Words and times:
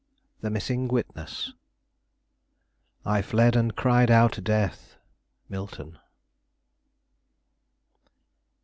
THE 0.39 0.49
MISSING 0.49 0.87
WITNESS 0.87 1.53
"I 3.05 3.21
fled 3.21 3.55
and 3.55 3.75
cried 3.75 4.09
out 4.09 4.43
death." 4.43 4.95
Milton. 5.47 5.99